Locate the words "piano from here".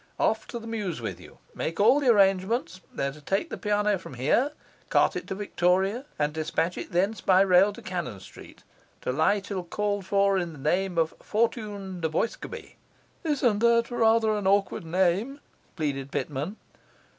3.57-4.53